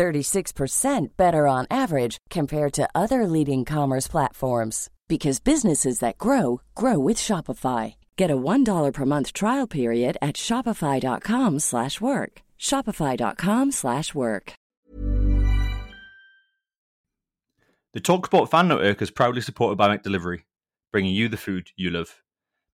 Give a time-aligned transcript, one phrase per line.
[0.00, 6.98] 36% better on average compared to other leading commerce platforms because businesses that grow grow
[6.98, 7.96] with Shopify.
[8.16, 12.42] Get a $1 per month trial period at shopify.com/work.
[12.58, 14.52] shopify.com/work.
[17.92, 20.44] The Talksport fan network is proudly supported by McDelivery,
[20.92, 22.22] bringing you the food you love.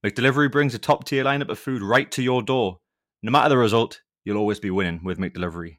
[0.04, 2.78] McDelivery brings a top-tier lineup of food right to your door.
[3.22, 5.78] No matter the result, you'll always be winning with McDelivery.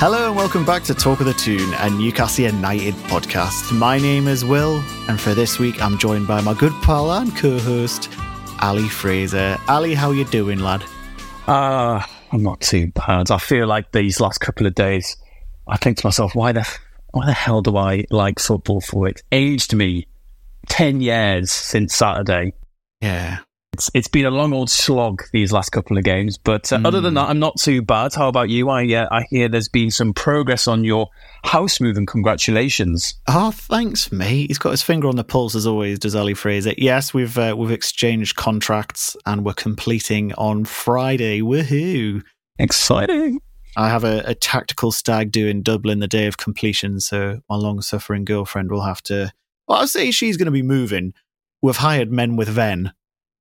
[0.00, 3.76] Hello and welcome back to Talk of the Toon, a Newcastle United podcast.
[3.76, 4.76] My name is Will,
[5.08, 8.08] and for this week I'm joined by my good pal and co-host,
[8.60, 9.58] Ali Fraser.
[9.66, 10.84] Ali, how you doing, lad?
[11.48, 13.32] Uh, I'm not too bad.
[13.32, 15.16] I feel like these last couple of days,
[15.66, 16.78] I think to myself, why the
[17.10, 19.08] why the hell do I like football for?
[19.08, 20.06] It aged me
[20.68, 22.52] ten years since Saturday.
[23.00, 23.38] Yeah.
[23.78, 26.84] It's it's been a long old slog these last couple of games, but uh, mm.
[26.84, 28.12] other than that, I'm not too bad.
[28.12, 28.68] How about you?
[28.70, 31.06] I uh, I hear there's been some progress on your
[31.44, 33.14] house move, and congratulations.
[33.28, 34.48] Oh, thanks, mate.
[34.48, 36.00] He's got his finger on the pulse as always.
[36.00, 36.74] Does Ali Fraser?
[36.76, 41.40] Yes, we've uh, we've exchanged contracts and we're completing on Friday.
[41.40, 42.24] Woohoo!
[42.58, 43.40] Exciting.
[43.76, 47.54] I have a, a tactical stag do in Dublin the day of completion, so my
[47.54, 49.32] long suffering girlfriend will have to.
[49.68, 51.14] Well, I'll say she's going to be moving.
[51.62, 52.92] We've hired men with Ven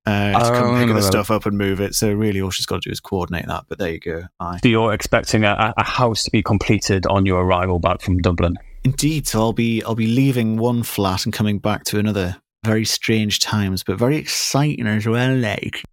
[0.08, 1.94] uh, to come pick the stuff up and move it.
[1.94, 3.66] So really, all she's got to do is coordinate that.
[3.68, 4.24] But there you go.
[4.40, 4.60] Aye.
[4.64, 8.56] So you're expecting a, a, house to be completed on your arrival back from Dublin.
[8.86, 9.28] Indeed.
[9.28, 12.38] So I'll be I'll be leaving one flat and coming back to another.
[12.66, 15.36] Very strange times, but very exciting as well.
[15.36, 15.84] Like,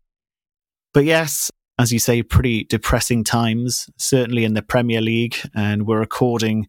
[0.92, 3.88] but yes, as you say, pretty depressing times.
[3.98, 6.68] Certainly in the Premier League, and we're recording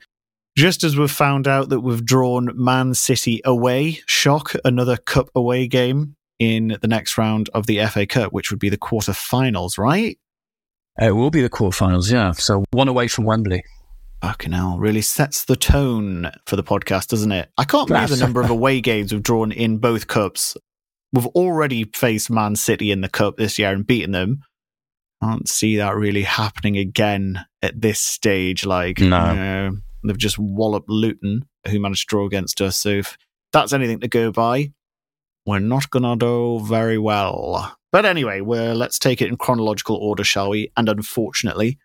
[0.58, 4.00] just as we've found out that we've drawn Man City away.
[4.08, 4.56] Shock!
[4.64, 8.70] Another cup away game in the next round of the FA Cup, which would be
[8.70, 10.18] the quarterfinals, right?
[11.00, 12.32] It will be the quarterfinals, yeah.
[12.32, 13.64] So one away from Wembley.
[14.22, 17.50] Fucking hell, really sets the tone for the podcast, doesn't it?
[17.58, 20.58] I can't believe the number of away games we've drawn in both cups.
[21.14, 24.42] We've already faced Man City in the cup this year and beaten them.
[25.22, 28.66] I can't see that really happening again at this stage.
[28.66, 29.30] Like, no.
[29.30, 32.78] You know, they've just walloped Luton, who managed to draw against us.
[32.78, 33.18] So if
[33.54, 34.72] that's anything to go by,
[35.46, 37.78] we're not going to do very well.
[37.92, 40.72] But anyway, well, let's take it in chronological order, shall we?
[40.76, 41.78] And unfortunately,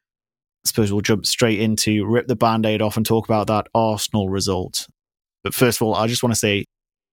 [0.65, 3.69] I suppose we'll jump straight into rip the band aid off and talk about that
[3.75, 4.89] Arsenal result.
[5.45, 6.65] But first of all, I just want to say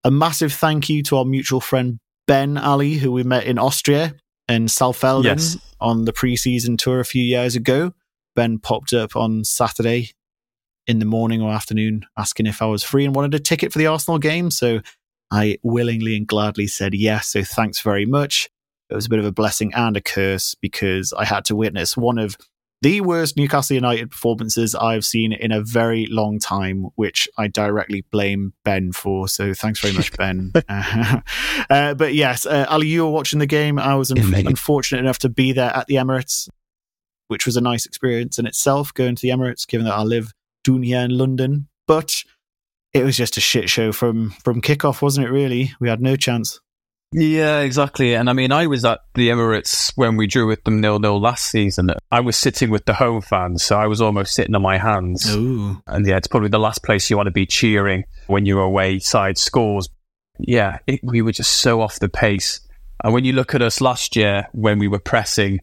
[0.03, 4.16] a massive thank you to our mutual friend Ben Ali, who we met in Austria
[4.47, 5.58] in Saalfelden yes.
[5.79, 7.94] on the preseason tour a few years ago.
[8.35, 10.12] Ben popped up on Saturday
[10.85, 13.79] in the morning or afternoon asking if I was free and wanted a ticket for
[13.79, 14.52] the Arsenal game.
[14.52, 14.81] So
[15.32, 17.28] I willingly and gladly said yes.
[17.28, 18.50] So thanks very much.
[18.90, 21.98] It was a bit of a blessing and a curse because I had to witness
[21.98, 22.38] one of
[22.82, 28.06] the worst Newcastle United performances I've seen in a very long time, which I directly
[28.12, 29.28] blame Ben for.
[29.28, 30.54] So thanks very much, Ben.
[30.70, 33.80] uh, but yes, uh, Ali, you were watching the game.
[33.80, 36.50] I was un- unfortunate enough to be there at the Emirates,
[37.30, 40.32] which was a nice experience in itself, going to the Emirates, given that I live
[40.64, 41.68] down here in London.
[41.88, 42.24] But
[42.97, 45.31] it was just a shit show from from kickoff, wasn't it?
[45.31, 46.59] Really, we had no chance.
[47.13, 48.16] Yeah, exactly.
[48.16, 51.20] And I mean, I was at the Emirates when we drew with them nil nil
[51.20, 51.91] last season.
[52.11, 55.34] I was sitting with the home fans, so I was almost sitting on my hands.
[55.34, 55.82] Ooh.
[55.88, 58.99] And yeah, it's probably the last place you want to be cheering when your away
[58.99, 59.88] side scores.
[60.40, 62.59] Yeah, it, we were just so off the pace.
[63.03, 65.61] And when you look at us last year when we were pressing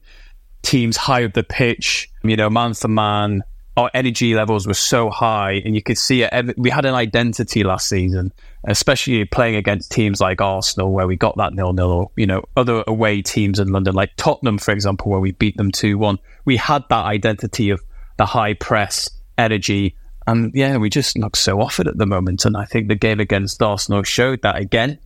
[0.63, 3.43] teams high up the pitch, you know, man for man,
[3.77, 6.59] our energy levels were so high, and you could see it.
[6.59, 8.33] We had an identity last season,
[8.65, 12.45] especially playing against teams like Arsenal, where we got that nil nil, or you know
[12.57, 16.19] other away teams in London, like Tottenham, for example, where we beat them two one.
[16.45, 17.81] We had that identity of
[18.17, 22.45] the high press, energy, and yeah, we just look so off it at the moment.
[22.45, 24.99] And I think the game against Arsenal showed that again.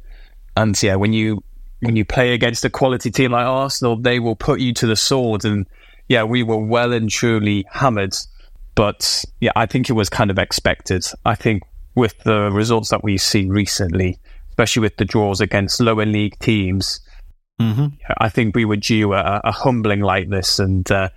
[0.56, 1.42] And yeah, when you
[1.80, 4.96] when you play against a quality team like Arsenal, they will put you to the
[4.96, 5.44] sword.
[5.44, 5.66] And
[6.08, 8.14] yeah, we were well and truly hammered.
[8.78, 11.04] But yeah, I think it was kind of expected.
[11.24, 11.64] I think
[11.96, 14.20] with the results that we've seen recently,
[14.50, 17.00] especially with the draws against lower league teams,
[17.60, 17.86] mm-hmm.
[18.18, 20.60] I think we were due a, a humbling like this.
[20.60, 21.08] And uh,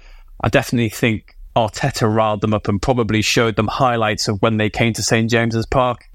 [0.43, 4.71] I definitely think Arteta riled them up and probably showed them highlights of when they
[4.71, 6.05] came to St James's Park.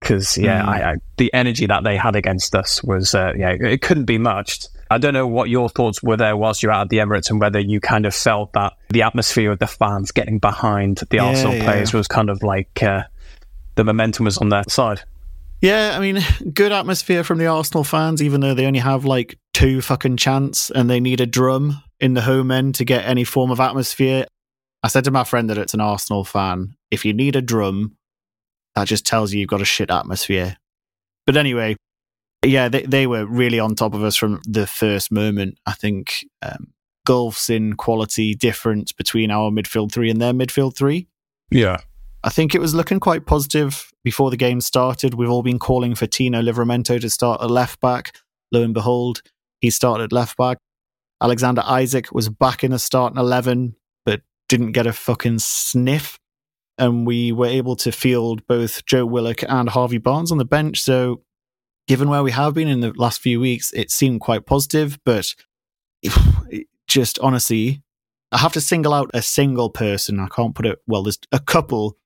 [0.00, 0.68] Because yeah, mm.
[0.68, 4.18] I, I, the energy that they had against us was uh, yeah, it couldn't be
[4.18, 4.68] matched.
[4.92, 7.40] I don't know what your thoughts were there whilst you're out at the Emirates and
[7.40, 11.24] whether you kind of felt that the atmosphere of the fans getting behind the yeah,
[11.24, 11.64] Arsenal yeah.
[11.64, 13.04] players was kind of like uh,
[13.76, 15.02] the momentum was on their side.
[15.62, 16.22] Yeah, I mean,
[16.52, 20.70] good atmosphere from the Arsenal fans, even though they only have like two fucking chants
[20.70, 24.26] and they need a drum in the home end to get any form of atmosphere.
[24.82, 26.74] I said to my friend that it's an Arsenal fan.
[26.90, 27.96] If you need a drum,
[28.74, 30.58] that just tells you you've got a shit atmosphere.
[31.24, 31.76] But anyway,
[32.44, 35.58] yeah, they, they were really on top of us from the first moment.
[35.66, 36.72] I think um,
[37.06, 41.08] gulfs in quality difference between our midfield three and their midfield three.
[41.50, 41.78] Yeah.
[42.24, 45.14] I think it was looking quite positive before the game started.
[45.14, 48.16] We've all been calling for Tino Livramento to start at left back.
[48.52, 49.22] Lo and behold,
[49.60, 50.58] he started left back.
[51.20, 56.18] Alexander Isak was back in the starting 11 but didn't get a fucking sniff.
[56.78, 60.80] And we were able to field both Joe Willock and Harvey Barnes on the bench.
[60.80, 61.22] So,
[61.86, 64.98] given where we have been in the last few weeks, it seemed quite positive.
[65.04, 65.34] But
[66.86, 67.82] just honestly,
[68.30, 70.20] I have to single out a single person.
[70.20, 71.96] I can't put it, well, there's a couple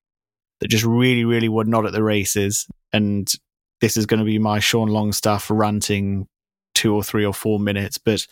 [0.61, 2.67] that just really, really were not at the races.
[2.93, 3.31] And
[3.81, 6.27] this is going to be my Sean Longstaff ranting
[6.75, 7.99] two or three or four minutes.
[7.99, 8.27] But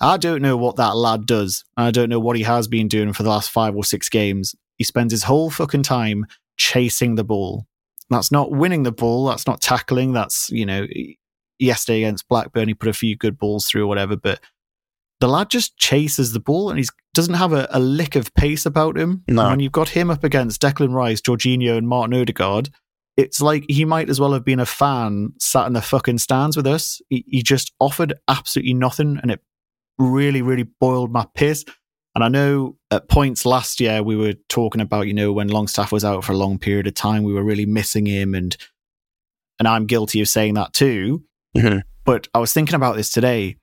[0.00, 1.64] I don't know what that lad does.
[1.76, 4.54] I don't know what he has been doing for the last five or six games.
[4.76, 6.26] He spends his whole fucking time
[6.56, 7.66] chasing the ball.
[8.10, 9.26] That's not winning the ball.
[9.26, 10.12] That's not tackling.
[10.12, 10.86] That's, you know,
[11.58, 14.40] yesterday against Blackburn, he put a few good balls through or whatever, but
[15.20, 16.84] the lad just chases the ball and he
[17.14, 19.22] doesn't have a, a, lick of pace about him.
[19.28, 19.42] No.
[19.42, 22.70] And when you've got him up against Declan Rice, Jorginho, and Martin Odegaard,
[23.16, 26.56] it's like he might as well have been a fan sat in the fucking stands
[26.56, 27.00] with us.
[27.08, 29.40] He, he just offered absolutely nothing and it
[29.98, 31.64] really, really boiled my piss.
[32.14, 35.90] And I know at points last year we were talking about, you know, when Longstaff
[35.90, 38.56] was out for a long period of time, we were really missing him, and
[39.58, 41.24] and I'm guilty of saying that too.
[41.56, 41.80] Mm-hmm.
[42.04, 43.56] But I was thinking about this today.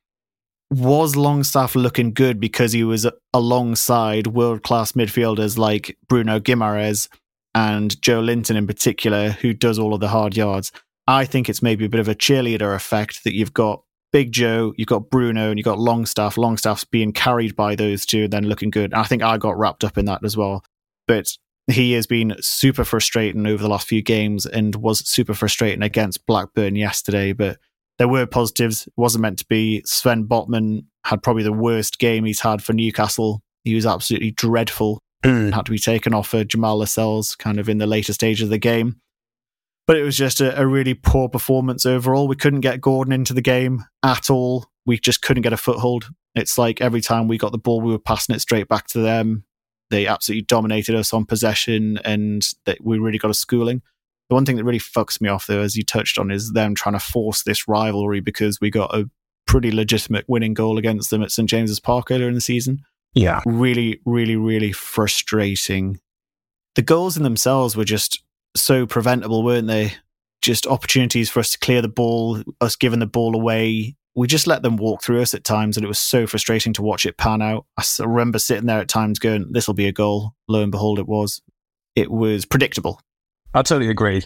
[0.70, 7.10] Was Longstaff looking good because he was alongside world class midfielders like Bruno Guimaraes
[7.54, 10.72] and Joelinton in particular, who does all of the hard yards?
[11.08, 14.74] I think it's maybe a bit of a cheerleader effect that you've got Big Joe,
[14.78, 16.38] you've got Bruno, and you've got Longstaff.
[16.38, 18.94] Longstaff's being carried by those two and then looking good.
[18.94, 20.66] I think I got wrapped up in that as well.
[21.08, 21.38] But
[21.68, 26.26] he has been super frustrating over the last few games and was super frustrating against
[26.26, 27.32] Blackburn yesterday.
[27.32, 27.58] But
[27.98, 28.88] there were positives.
[28.88, 29.82] It wasn't meant to be.
[29.86, 33.42] Sven Botman had probably the worst game he's had for Newcastle.
[33.64, 35.02] He was absolutely dreadful.
[35.24, 35.54] Mm.
[35.54, 38.50] Had to be taken off for Jamal Lascelles kind of in the later stages of
[38.50, 39.00] the game
[39.92, 42.26] but it was just a, a, really poor performance overall.
[42.26, 44.68] We couldn't get Gordon into the game at all.
[44.86, 46.08] We just couldn't get a foothold.
[46.34, 49.00] It's like every time we got the ball, we were passing it straight back to
[49.00, 49.44] them.
[49.90, 53.82] They absolutely dominated us on possession, and that we really got a schooling.
[54.30, 56.74] The one thing that really fucks me off, though, as you touched on, is them
[56.74, 59.10] trying to force this rivalry because we got a
[59.46, 62.80] pretty legitimate winning goal against them at St James's Park earlier in the season.
[63.14, 66.00] Yeah, really, really, really frustrating.
[66.76, 68.24] The goals in themselves were just
[68.56, 69.94] so preventable, weren't they?
[70.42, 73.96] Just opportunities for us to clear the ball, us giving the ball away.
[74.16, 76.82] We just let them walk through us at times, and it was so frustrating to
[76.82, 77.66] watch it pan out.
[77.78, 80.34] I remember sitting there at times going, This will be a goal.
[80.48, 81.42] Lo and behold, it was.
[81.96, 83.00] It was predictable.
[83.54, 84.24] I totally agree.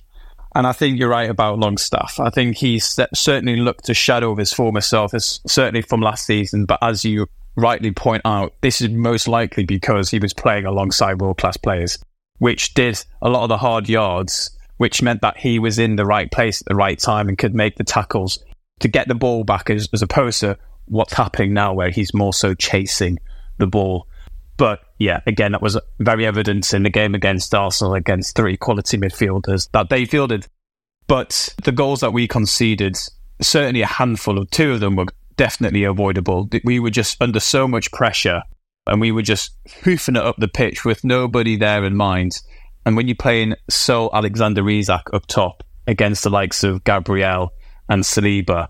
[0.56, 2.20] And I think you're right about Longstaff.
[2.20, 6.66] I think he certainly looked to shadow of his former self, certainly from last season.
[6.66, 7.28] But as you
[7.58, 11.98] rightly point out, this is most likely because he was playing alongside world class players
[12.40, 16.06] which did a lot of the hard yards, which meant that he was in the
[16.06, 18.44] right place at the right time and could make the tackles
[18.80, 22.34] to get the ball back as, as opposed to what's happening now where he's more
[22.34, 23.18] so chasing
[23.58, 24.08] the ball.
[24.58, 28.98] But yeah, again, that was very evident in the game against Arsenal against three quality
[28.98, 30.48] midfielders that they fielded.
[31.08, 32.98] But the goals that we conceded,
[33.42, 35.06] certainly a handful of two of them were
[35.38, 36.50] definitely avoidable.
[36.64, 38.44] We were just under so much pressure
[38.88, 42.40] and we were just hoofing it up the pitch with nobody there in mind.
[42.86, 47.52] And when you're playing Sol Alexander Isak up top against the likes of Gabriel
[47.90, 48.68] and Saliba,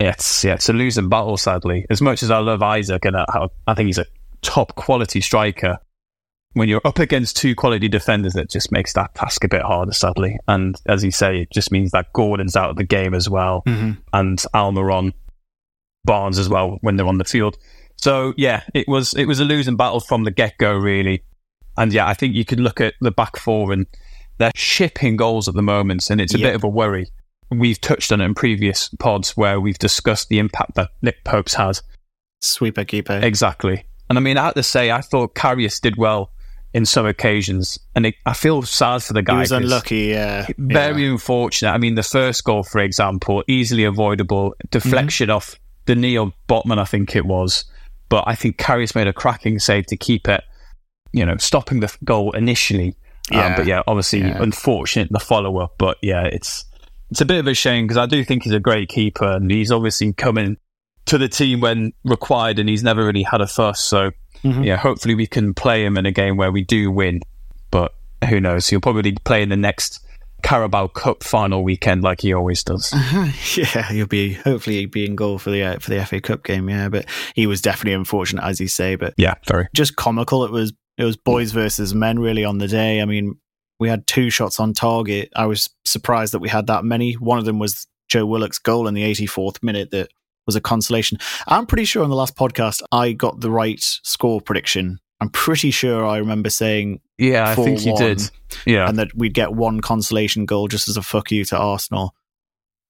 [0.00, 1.36] it's yeah, it's a losing battle.
[1.36, 4.06] Sadly, as much as I love Isak and I, I think he's a
[4.42, 5.78] top quality striker,
[6.52, 9.92] when you're up against two quality defenders, it just makes that task a bit harder,
[9.92, 10.38] sadly.
[10.46, 13.62] And as you say, it just means that Gordon's out of the game as well,
[13.66, 14.00] mm-hmm.
[14.12, 15.12] and Almiron
[16.04, 17.58] Barnes as well when they're on the field.
[17.98, 21.22] So yeah, it was it was a losing battle from the get go, really.
[21.76, 23.86] And yeah, I think you could look at the back four and
[24.38, 26.48] they're shipping goals at the moment, and it's a yep.
[26.48, 27.08] bit of a worry.
[27.50, 31.54] We've touched on it in previous pods where we've discussed the impact that Nick Pope's
[31.54, 31.80] had.
[32.40, 33.18] Sweeper keeper.
[33.22, 33.84] Exactly.
[34.08, 36.30] And I mean, I have to say, I thought Karius did well
[36.74, 39.34] in some occasions, and it, I feel sad for the guy.
[39.34, 40.46] He was unlucky, yeah.
[40.58, 41.12] Very yeah.
[41.12, 41.72] unfortunate.
[41.72, 45.36] I mean, the first goal, for example, easily avoidable, deflection mm-hmm.
[45.36, 47.64] off the knee of Botman, I think it was.
[48.08, 50.42] But I think Karius made a cracking save to keep it,
[51.12, 52.96] you know, stopping the goal initially.
[53.30, 53.46] Um, yeah.
[53.46, 54.42] Um, but yeah, obviously, yeah.
[54.42, 55.74] unfortunate the follow up.
[55.78, 56.64] But yeah, it's
[57.10, 59.50] it's a bit of a shame because I do think he's a great keeper, and
[59.50, 60.56] he's obviously coming
[61.06, 63.80] to the team when required, and he's never really had a fuss.
[63.80, 64.12] So
[64.42, 64.62] mm-hmm.
[64.62, 67.20] yeah, hopefully we can play him in a game where we do win.
[67.70, 67.94] But
[68.28, 68.68] who knows?
[68.68, 70.04] He'll probably play in the next
[70.42, 72.92] Carabao Cup final weekend like he always does.
[72.92, 73.26] Uh-huh.
[73.56, 76.44] Yeah, he'll be hopefully he'll be in goal for the uh, for the FA Cup
[76.44, 76.68] game.
[76.68, 78.94] Yeah, but he was definitely unfortunate, as you say.
[78.94, 80.44] But yeah, very just comical.
[80.44, 83.00] It was it was boys versus men really on the day.
[83.00, 83.34] I mean,
[83.80, 85.30] we had two shots on target.
[85.34, 87.14] I was surprised that we had that many.
[87.14, 90.10] One of them was Joe Willock's goal in the 84th minute that
[90.46, 91.18] was a consolation.
[91.46, 94.98] I'm pretty sure on the last podcast I got the right score prediction.
[95.20, 98.22] I'm pretty sure I remember saying yeah, I think you did.
[98.64, 102.14] Yeah, and that we'd get one consolation goal just as a fuck you to Arsenal.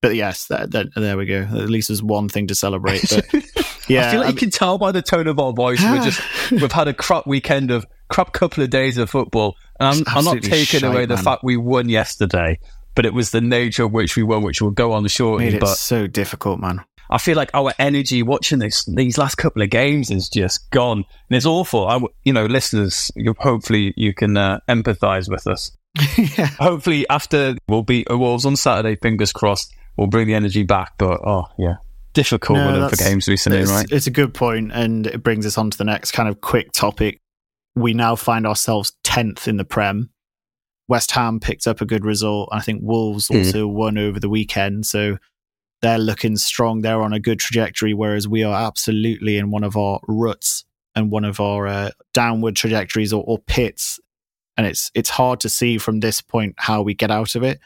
[0.00, 1.40] But yes, that, that, there we go.
[1.40, 3.02] At least there's one thing to celebrate.
[3.10, 3.26] But
[3.88, 5.82] yeah, I feel like I you can tell by the tone of our voice.
[5.82, 6.20] we're just
[6.52, 9.56] we've had a crap weekend of crap couple of days of football.
[9.80, 11.24] And I'm, I'm not taking shite, away the man.
[11.24, 12.60] fact we won yesterday,
[12.94, 15.46] but it was the nature of which we won, which we'll go on shortly.
[15.46, 16.84] Made it but so difficult, man.
[17.10, 20.98] I feel like our energy watching this these last couple of games is just gone,
[20.98, 21.86] and it's awful.
[21.86, 25.72] I, you know, listeners, you, hopefully you can uh, empathise with us.
[26.18, 26.46] yeah.
[26.58, 30.92] Hopefully, after we'll beat Wolves on Saturday, fingers crossed, we'll bring the energy back.
[30.98, 31.76] But oh yeah,
[32.12, 33.86] difficult no, for games recently, it's, right?
[33.90, 36.72] It's a good point, and it brings us on to the next kind of quick
[36.72, 37.20] topic.
[37.74, 40.10] We now find ourselves tenth in the Prem.
[40.88, 42.48] West Ham picked up a good result.
[42.50, 43.44] and I think Wolves mm.
[43.44, 45.18] also won over the weekend, so
[45.82, 46.80] they're looking strong.
[46.80, 51.10] They're on a good trajectory, whereas we are absolutely in one of our ruts and
[51.10, 54.00] one of our uh, downward trajectories or, or pits.
[54.56, 57.60] And it's it's hard to see from this point how we get out of it.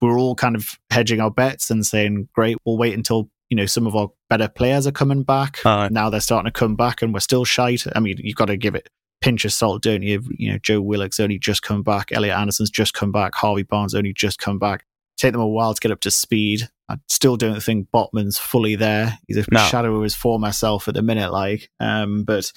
[0.00, 3.66] We're all kind of hedging our bets and saying, "Great, we'll wait until you know
[3.66, 7.02] some of our better players are coming back." Uh, now they're starting to come back,
[7.02, 7.84] and we're still shite.
[7.94, 8.88] I mean, you've got to give it
[9.20, 10.22] pinch of salt, don't you?
[10.30, 13.94] You know, Joe Willock's only just come back, Elliot Anderson's just come back, Harvey Barnes
[13.94, 14.84] only just come back.
[15.16, 16.68] Take them a while to get up to speed.
[16.90, 19.18] I still don't think Botman's fully there.
[19.28, 19.60] He's a no.
[19.60, 21.70] shadow of his former self at the minute, like.
[21.78, 22.52] Um, but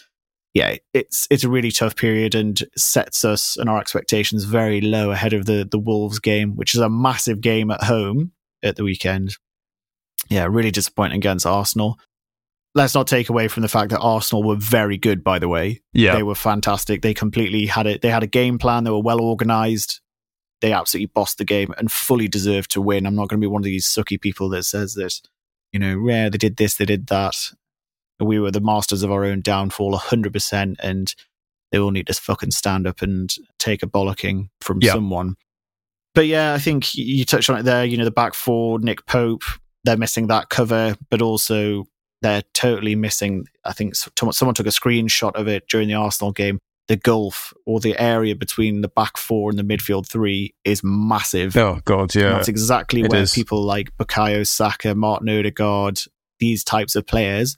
[0.56, 5.12] yeah, it's it's a really tough period and sets us and our expectations very low
[5.12, 8.32] ahead of the the Wolves game, which is a massive game at home
[8.64, 9.38] at the weekend.
[10.30, 12.00] Yeah, really disappointing against Arsenal.
[12.76, 15.84] Let's not take away from the fact that Arsenal were very good, by the way.
[15.94, 16.16] Yeah.
[16.16, 17.04] They were fantastic.
[17.04, 18.02] They completely had it.
[18.02, 18.84] They had a game plan.
[18.84, 20.02] They were well organized
[20.64, 23.06] they absolutely bossed the game and fully deserved to win.
[23.06, 25.20] I'm not going to be one of these sucky people that says that,
[25.74, 27.36] you know, yeah, they did this, they did that.
[28.22, 31.14] We were the masters of our own downfall 100%, and
[31.72, 33.30] they all need to fucking stand up and
[33.60, 34.94] take a bollocking from yeah.
[34.94, 35.36] someone.
[36.16, 37.84] But yeah, I think you touched on it there.
[37.84, 39.44] You know, the back four, Nick Pope,
[39.84, 41.84] they're missing that cover, but also
[42.22, 43.48] they're totally missing.
[43.66, 47.80] I think someone took a screenshot of it during the Arsenal game the gulf or
[47.80, 51.56] the area between the back four and the midfield three is massive.
[51.56, 52.28] Oh god, yeah.
[52.28, 53.34] And that's exactly it where is.
[53.34, 56.00] people like Bukayo Saka, Martin Odegaard,
[56.40, 57.56] these types of players,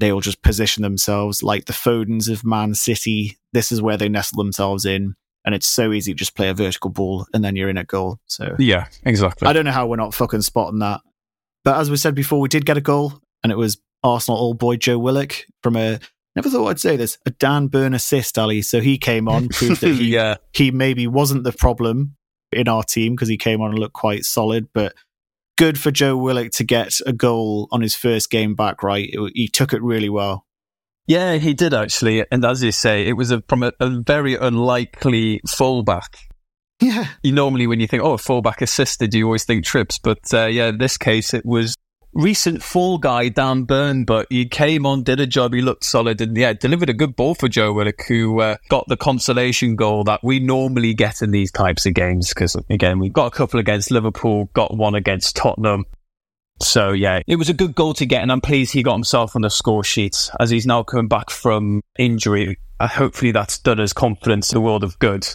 [0.00, 3.36] they will just position themselves like the Fodens of Man City.
[3.52, 5.14] This is where they nestle themselves in.
[5.44, 7.84] And it's so easy to just play a vertical ball and then you're in a
[7.84, 8.18] goal.
[8.26, 9.48] So Yeah, exactly.
[9.48, 11.00] I don't know how we're not fucking spotting that.
[11.64, 14.58] But as we said before, we did get a goal and it was Arsenal old
[14.58, 16.00] boy Joe Willock from a
[16.38, 17.18] Never thought I'd say this.
[17.26, 18.62] A Dan Burn assist, Ali.
[18.62, 20.36] So he came on, proved that he, yeah.
[20.52, 22.14] he maybe wasn't the problem
[22.52, 24.68] in our team because he came on and looked quite solid.
[24.72, 24.94] But
[25.56, 29.08] good for Joe Willock to get a goal on his first game back, right?
[29.12, 30.46] It, he took it really well.
[31.08, 32.24] Yeah, he did actually.
[32.30, 36.18] And as you say, it was a, from a, a very unlikely fullback.
[36.80, 37.08] Yeah.
[37.24, 39.98] You normally, when you think, oh, a fullback assisted, you always think trips.
[39.98, 41.74] But uh, yeah, in this case, it was
[42.18, 46.20] recent fall guy Dan Burn, but he came on, did a job, he looked solid,
[46.20, 50.04] and yeah, delivered a good ball for Joe Willock, who uh, got the consolation goal
[50.04, 52.28] that we normally get in these types of games.
[52.28, 55.86] Because again, we got a couple against Liverpool, got one against Tottenham.
[56.60, 59.36] So yeah, it was a good goal to get, and I'm pleased he got himself
[59.36, 62.58] on the score sheet as he's now coming back from injury.
[62.80, 65.26] Uh, hopefully, that's done his confidence the world of good.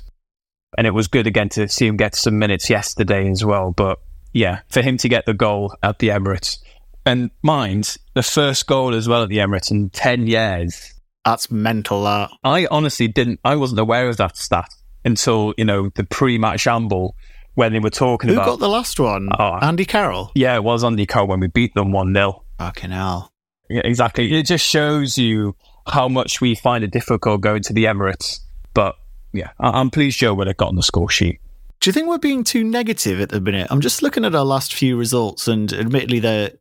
[0.78, 3.72] And it was good again to see him get some minutes yesterday as well.
[3.72, 4.00] But
[4.34, 6.58] yeah, for him to get the goal at the Emirates,
[7.06, 10.94] And mind, the first goal as well at the Emirates in 10 years.
[11.26, 12.32] That's mental, that.
[12.44, 14.70] I honestly didn't, I wasn't aware of that stat
[15.06, 17.16] until, you know, the pre match amble
[17.56, 18.46] when they were talking Who about.
[18.46, 19.30] Who got the last one?
[19.38, 19.60] Oh.
[19.62, 20.32] Andy Carroll?
[20.36, 22.44] Yeah, it was Andy Carroll when we beat them 1 0.
[22.58, 23.32] Fucking hell.
[23.70, 24.34] Yeah, exactly.
[24.34, 25.56] It just shows you
[25.88, 28.40] how much we find it difficult going to the Emirates.
[28.74, 28.96] But
[29.34, 31.40] yeah, I- I'm pleased Joe would have gotten the score sheet.
[31.80, 33.68] Do you think we're being too negative at the minute?
[33.70, 36.52] I'm just looking at our last few results, and admittedly, they're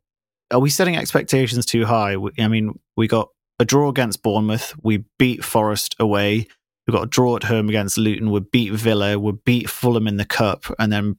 [0.52, 2.16] are we setting expectations too high?
[2.38, 3.28] I mean, we got
[3.58, 6.46] a draw against Bournemouth, we beat Forest away,
[6.86, 10.16] we got a draw at home against Luton, we beat Villa, we beat Fulham in
[10.16, 11.18] the cup, and then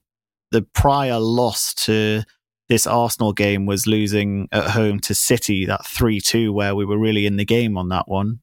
[0.51, 2.23] the prior loss to
[2.69, 6.97] this Arsenal game was losing at home to City, that three two, where we were
[6.97, 8.39] really in the game on that one.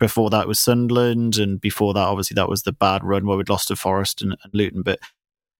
[0.00, 3.48] Before that was Sunderland, and before that, obviously, that was the bad run where we'd
[3.48, 4.82] lost to Forest and, and Luton.
[4.82, 4.98] But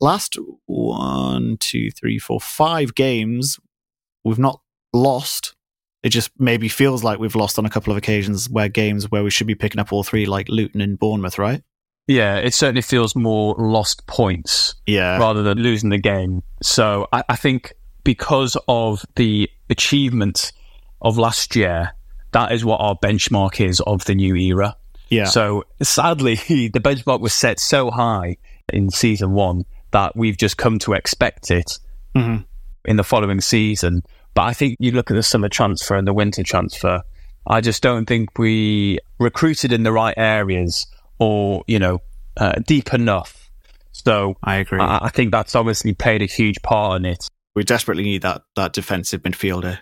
[0.01, 3.59] last one, two, three, four, five games,
[4.25, 4.61] we've not
[4.93, 5.55] lost.
[6.03, 9.23] It just maybe feels like we've lost on a couple of occasions where games where
[9.25, 11.63] we should be picking up all three, like Luton and Bournemouth, right?
[12.07, 15.17] Yeah, it certainly feels more lost points Yeah.
[15.19, 16.43] rather than losing the game.
[16.63, 17.73] So I, I think
[18.05, 20.53] because of the achievement
[21.01, 21.93] of last year,
[22.33, 24.77] that is what our benchmark is of the new era.
[25.09, 25.25] Yeah.
[25.25, 28.37] So sadly, the benchmark was set so high
[28.71, 31.79] in season one that we've just come to expect it
[32.15, 32.45] Mhm.
[32.85, 34.03] In the following season.
[34.35, 37.03] But I think you look at the summer transfer and the winter transfer,
[37.47, 40.87] I just don't think we recruited in the right areas
[41.19, 42.01] or, you know,
[42.37, 43.49] uh, deep enough.
[43.93, 44.81] So I agree.
[44.81, 47.29] I, I think that's obviously played a huge part in it.
[47.55, 49.79] we desperately need that that defensive midfielder.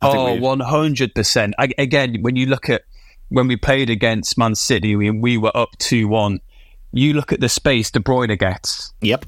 [0.00, 1.52] I Oh, we've- 100%.
[1.58, 2.82] I, again, when you look at
[3.30, 6.38] when we played against Man City, we, we were up 2 1.
[6.92, 9.26] You look at the space De Bruyne gets Yep.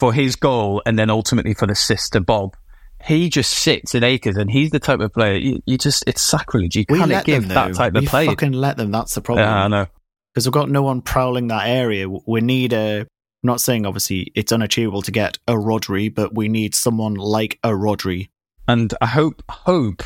[0.00, 2.56] For his goal and then ultimately for the assist to Bob.
[3.02, 6.22] He just sits in acres and he's the type of player, you, you just, it's
[6.22, 6.74] sacrilege.
[6.74, 8.26] You We can't give them, that type of we player.
[8.26, 8.90] fucking let them.
[8.90, 9.46] That's the problem.
[9.46, 9.86] Yeah, I know.
[10.32, 12.08] because we've got no one prowling that area.
[12.08, 13.00] We need a.
[13.00, 13.06] I'm
[13.48, 17.70] not saying obviously it's unachievable to get a Rodri, but we need someone like a
[17.70, 18.30] Rodri.
[18.66, 20.02] And I hope, hope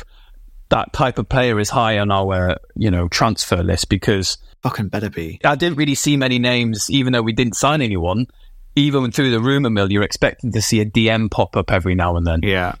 [0.67, 4.89] that type of player is high on our, uh, you know, transfer list because Fucking
[4.89, 5.39] better be.
[5.45, 8.27] I didn't really see many names, even though we didn't sign anyone.
[8.75, 12.15] Even through the rumor mill, you're expecting to see a DM pop up every now
[12.15, 12.39] and then.
[12.43, 12.75] Yeah.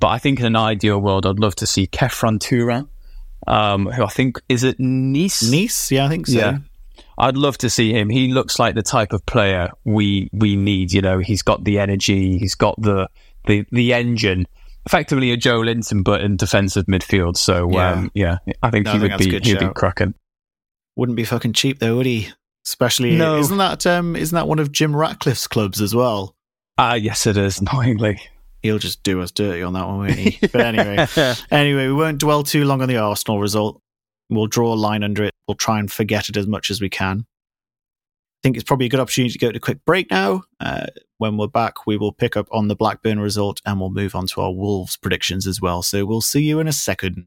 [0.00, 2.88] But I think in an ideal world, I'd love to see Khephren Thuram,
[3.46, 5.48] um, who I think is it Nice.
[5.50, 5.92] Nice.
[5.92, 6.38] Yeah, I think so.
[6.38, 6.58] Yeah.
[7.16, 8.08] I'd love to see him.
[8.10, 10.92] He looks like the type of player we we need.
[10.92, 13.08] You know, he's got the energy, he's got the
[13.46, 14.46] the the engine.
[14.86, 17.36] Effectively a Joelinton, but in defensive midfield.
[17.36, 17.92] So Yeah.
[17.92, 20.14] um, yeah, I think No, he I think would be he'd be cracking.
[20.96, 22.28] Wouldn't be fucking cheap though, would he?
[22.66, 23.38] Especially No.
[23.38, 26.34] isn't that um isn't that one of Jim Ratcliffe's clubs as well?
[26.78, 27.60] Ah, yes, it is.
[27.72, 28.20] Annoyingly.
[28.62, 30.38] He'll just do us dirty on that one, won't he?
[30.40, 31.06] but anyway,
[31.50, 33.80] anyway, we won't dwell too long on the Arsenal result.
[34.30, 35.32] We'll draw a line under it.
[35.46, 37.26] We'll try and forget it as much as we can.
[37.26, 40.44] I think it's probably a good opportunity to go to a quick break now.
[40.60, 40.86] Uh,
[41.18, 44.26] when we're back, we will pick up on the Blackburn result and we'll move on
[44.28, 45.82] to our Wolves predictions as well.
[45.82, 47.26] So we'll see you in a second.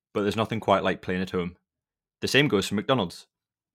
[0.13, 1.55] but there's nothing quite like playing at home.
[2.21, 3.27] The same goes for McDonald's.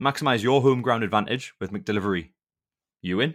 [0.03, 2.31] Maximize your home ground advantage with McDelivery.
[3.03, 3.35] You in?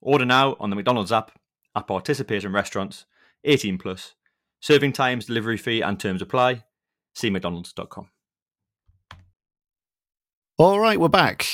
[0.00, 1.32] Order now on the McDonald's app
[1.74, 3.06] at participating restaurants.
[3.44, 4.14] 18 plus.
[4.60, 6.64] Serving times, delivery fee, and terms apply.
[7.14, 8.08] See McDonald's.com.
[10.58, 11.46] All right, we're back.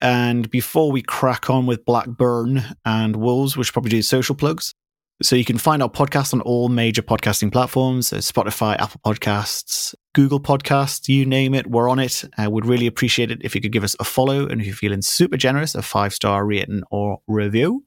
[0.00, 4.74] And before we crack on with Blackburn and Wolves, we should probably do social plugs.
[5.20, 10.38] So you can find our podcast on all major podcasting platforms Spotify, Apple Podcasts, Google
[10.38, 12.22] Podcasts, you name it, we're on it.
[12.24, 14.46] Uh, I would really appreciate it if you could give us a follow.
[14.46, 17.84] And if you're feeling super generous, a five star rating or review.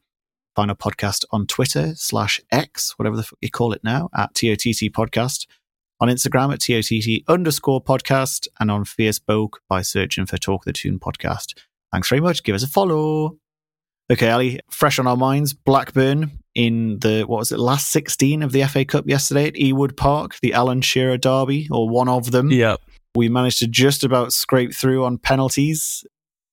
[0.57, 4.33] Find our podcast on Twitter slash X, whatever the fuck you call it now, at
[4.33, 5.47] TOTT Podcast.
[6.01, 10.99] On Instagram at TOTT underscore podcast and on Facebook by searching for Talk the Toon
[10.99, 11.53] podcast.
[11.93, 12.43] Thanks very much.
[12.43, 13.37] Give us a follow.
[14.11, 15.53] Okay, Ali, fresh on our minds.
[15.53, 19.95] Blackburn in the, what was it, last 16 of the FA Cup yesterday at Ewood
[19.95, 22.51] Park, the Alan Shearer derby, or one of them.
[22.51, 22.75] Yeah.
[23.15, 26.03] We managed to just about scrape through on penalties.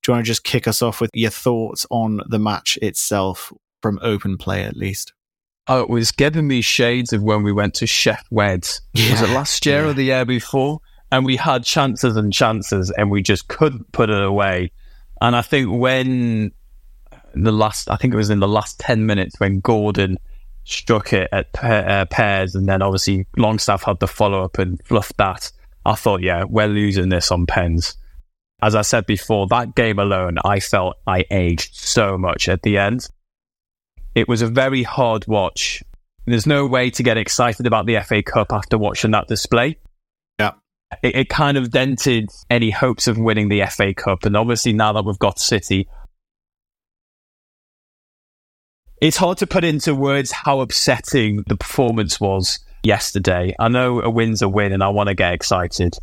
[0.03, 3.53] Do you want to just kick us off with your thoughts on the match itself
[3.83, 5.13] from open play, at least?
[5.67, 8.81] Oh, it was giving me shades of when we went to Sheff Weds.
[8.95, 9.11] Yeah.
[9.11, 9.89] Was it last year yeah.
[9.89, 10.79] or the year before?
[11.11, 14.71] And we had chances and chances, and we just couldn't put it away.
[15.21, 16.53] And I think when
[17.35, 20.19] the last, I think it was in the last 10 minutes when Gordon
[20.65, 25.17] struck it at uh, Pears, and then obviously Longstaff had the follow up and fluffed
[25.17, 25.51] that.
[25.85, 27.97] I thought, yeah, we're losing this on pens.
[28.61, 32.77] As I said before, that game alone, I felt I aged so much at the
[32.77, 33.09] end.
[34.15, 35.83] It was a very hard watch.
[36.27, 39.79] There's no way to get excited about the FA Cup after watching that display.
[40.39, 40.53] Yeah.
[41.03, 44.25] It, it kind of dented any hopes of winning the FA Cup.
[44.25, 45.89] And obviously, now that we've got City,
[49.01, 53.55] it's hard to put into words how upsetting the performance was yesterday.
[53.59, 55.97] I know a win's a win and I want to get excited.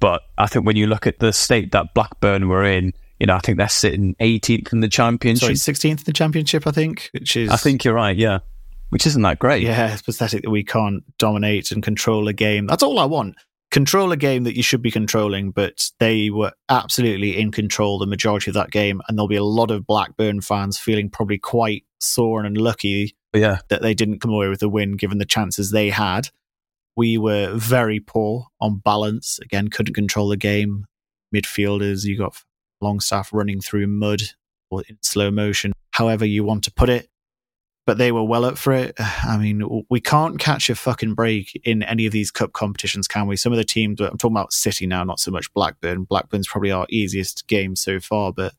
[0.00, 3.34] But I think when you look at the state that Blackburn were in, you know,
[3.34, 5.56] I think they're sitting 18th in the championship.
[5.56, 7.50] Sorry, 16th in the championship, I think, which is.
[7.50, 8.38] I think you're right, yeah.
[8.88, 9.62] Which isn't that great.
[9.62, 12.66] Yeah, it's pathetic that we can't dominate and control a game.
[12.66, 13.36] That's all I want.
[13.70, 18.06] Control a game that you should be controlling, but they were absolutely in control the
[18.06, 19.00] majority of that game.
[19.06, 23.58] And there'll be a lot of Blackburn fans feeling probably quite sore and unlucky yeah.
[23.68, 26.30] that they didn't come away with a win given the chances they had.
[26.96, 29.38] We were very poor on balance.
[29.40, 30.86] Again, couldn't control the game.
[31.32, 32.42] Midfielders, you got
[32.80, 34.20] Longstaff running through mud
[34.70, 37.08] or in slow motion, however you want to put it.
[37.90, 38.94] But they were well up for it.
[39.00, 43.26] I mean, we can't catch a fucking break in any of these cup competitions, can
[43.26, 43.34] we?
[43.34, 46.04] Some of the teams, I'm talking about City now, not so much Blackburn.
[46.04, 48.54] Blackburn's probably our easiest game so far, but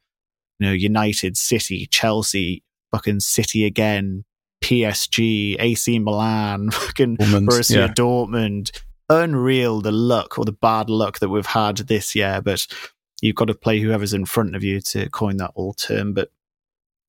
[0.59, 4.25] you know, United, City, Chelsea, fucking City again,
[4.61, 7.87] PSG, AC Milan, fucking Borussia yeah.
[7.87, 8.77] Dortmund.
[9.07, 12.67] Unreal the luck or the bad luck that we've had this year, but
[13.21, 16.13] you've got to play whoever's in front of you to coin that old term.
[16.13, 16.33] But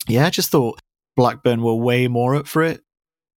[0.06, 0.80] yeah, I just thought
[1.16, 2.83] Blackburn were way more up for it.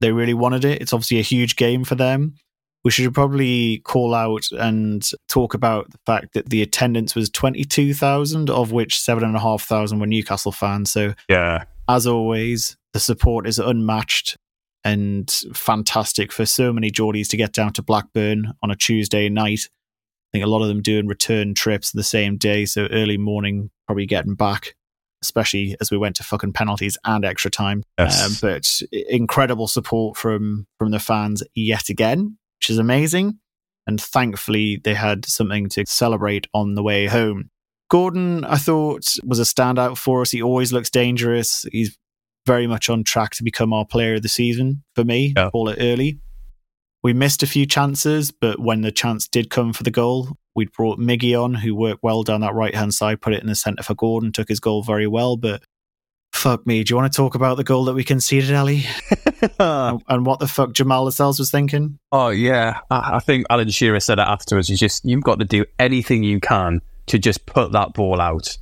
[0.01, 0.81] They really wanted it.
[0.81, 2.35] It's obviously a huge game for them.
[2.83, 8.49] We should probably call out and talk about the fact that the attendance was 22,000,
[8.49, 10.91] of which 7,500 were Newcastle fans.
[10.91, 14.37] So, yeah, as always, the support is unmatched
[14.83, 19.61] and fantastic for so many Geordies to get down to Blackburn on a Tuesday night.
[19.67, 23.71] I think a lot of them doing return trips the same day, so early morning,
[23.87, 24.75] probably getting back,
[25.21, 27.83] especially as we went to fucking penalties and extra time.
[27.97, 28.25] Yes.
[28.25, 33.39] Um, but incredible support from from the fans yet again, which is amazing.
[33.87, 37.49] And thankfully, they had something to celebrate on the way home.
[37.89, 40.31] Gordon, I thought, was a standout for us.
[40.31, 41.65] He always looks dangerous.
[41.71, 41.95] He's
[42.47, 45.33] very much on track to become our player of the season for me.
[45.35, 45.49] Yeah.
[45.51, 46.19] Call it early.
[47.03, 50.71] We missed a few chances, but when the chance did come for the goal, we'd
[50.71, 53.55] brought Miggy on, who worked well down that right hand side, put it in the
[53.55, 55.37] centre for Gordon, took his goal very well.
[55.37, 55.63] But
[56.33, 58.85] fuck me, do you want to talk about the goal that we conceded, Ali?
[59.59, 61.99] and, and, what the fuck Jamal Lascelles was thinking?
[62.11, 64.69] Oh yeah, I, I think Alan Shearer said it afterwards.
[64.69, 68.57] You just you've got to do anything you can to just put that ball out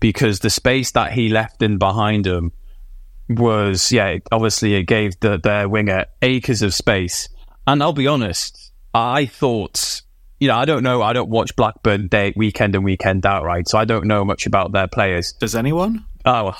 [0.00, 2.52] because the space that he left in behind him
[3.28, 7.28] was, yeah, obviously it gave the, their winger acres of space.
[7.66, 10.02] And I'll be honest, I thought,
[10.38, 13.66] you know, I don't know, I don't watch Blackburn day, weekend and weekend out, right?
[13.68, 15.32] So I don't know much about their players.
[15.32, 16.04] Does anyone?
[16.24, 16.58] Oh, well,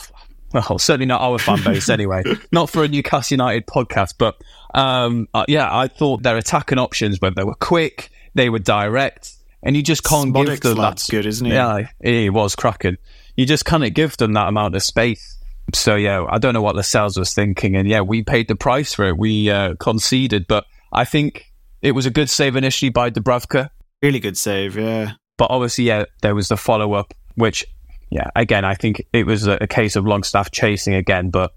[0.52, 2.22] well certainly not our fan base anyway.
[2.52, 4.40] not for a Newcastle United podcast, but
[4.74, 9.32] um, uh, yeah, I thought their attacking options, whether they were quick, they were direct,
[9.62, 11.04] and you just can't give them that.
[11.10, 11.52] good, isn't he?
[11.52, 12.98] Yeah, he was cracking.
[13.36, 15.38] You just can't give them that amount of space.
[15.72, 18.94] So yeah, I don't know what Lascelles was thinking, and yeah, we paid the price
[18.94, 19.16] for it.
[19.16, 21.52] We uh, conceded, but I think
[21.84, 23.68] it was a good save initially by Dubravka.
[24.02, 25.12] Really good save, yeah.
[25.36, 27.66] But obviously, yeah, there was the follow up, which,
[28.10, 31.52] yeah, again, I think it was a, a case of Longstaff chasing again, but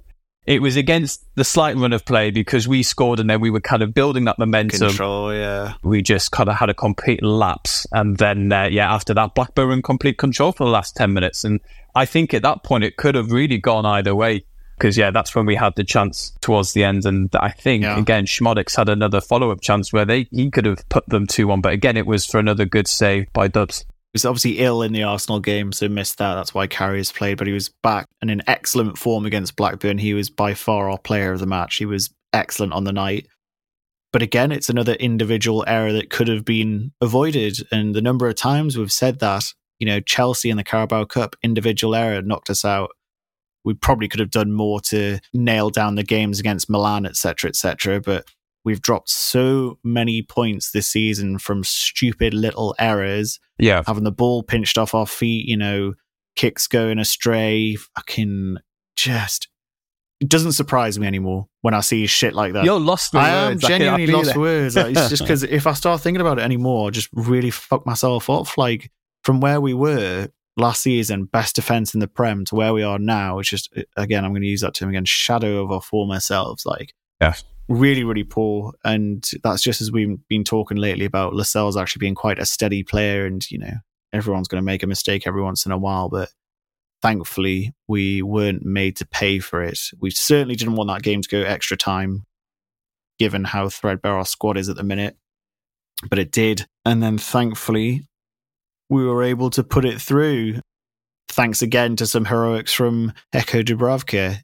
[0.45, 3.61] it was against the slight run of play because we scored and then we were
[3.61, 4.89] kind of building that momentum.
[4.89, 5.75] Control, yeah.
[5.81, 7.87] We just kind of had a complete lapse.
[7.93, 11.45] And then, uh, yeah, after that, Blackburn in complete control for the last 10 minutes.
[11.45, 11.61] And
[11.95, 14.43] I think at that point, it could have really gone either way.
[14.77, 17.05] Because, yeah, that's when we had the chance towards the end.
[17.05, 17.97] And I think, yeah.
[17.99, 21.47] again, Szmodics had another follow up chance where they he could have put them 2
[21.47, 21.61] 1.
[21.61, 24.93] But again, it was for another good save by Dubs He was obviously ill in
[24.93, 26.35] the Arsenal game, so missed that.
[26.35, 29.97] That's why Karius played, but he was back and in excellent form against Blackburn.
[29.97, 31.77] He was by far our player of the match.
[31.77, 33.27] He was excellent on the night.
[34.13, 37.57] But again, it's another individual error that could have been avoided.
[37.71, 39.43] And the number of times we've said that,
[39.79, 42.91] you know, Chelsea in the Carabao Cup, individual error knocked us out.
[43.67, 47.99] We probably could have done more to nail down the games against Milan, etc., etc.
[47.99, 48.25] But
[48.63, 53.39] we've dropped so many points this season from stupid little errors.
[53.60, 53.84] Yeah.
[53.86, 55.95] Having the ball pinched off our feet, you know,
[56.38, 58.58] kicks going astray, fucking
[58.95, 59.49] just
[60.19, 62.63] it doesn't surprise me anymore when I see shit like that.
[62.63, 63.63] You're lost I words.
[63.63, 64.75] am genuinely I lost words.
[64.75, 68.30] It's just because if I start thinking about it anymore, I just really fuck myself
[68.30, 68.58] off.
[68.58, 68.91] Like
[69.23, 72.99] from where we were last season, best defense in the Prem, to where we are
[72.99, 76.19] now, it's just again, I'm going to use that term again, shadow of our former
[76.19, 76.65] selves.
[76.65, 77.35] Like, Yeah.
[77.69, 78.73] really, really poor.
[78.83, 82.83] And that's just as we've been talking lately about Lascelles actually being quite a steady
[82.83, 83.73] player, and you know,
[84.13, 86.29] everyone's going to make a mistake every once in a while, but
[87.01, 89.79] thankfully we weren't made to pay for it.
[89.99, 92.25] We certainly didn't want that game to go extra time,
[93.19, 95.15] given how threadbare our squad is at the minute.
[96.09, 96.65] But it did.
[96.85, 98.07] And then thankfully
[98.89, 100.60] we were able to put it through.
[101.30, 104.38] Thanks again to some heroics from Echo Dubravka,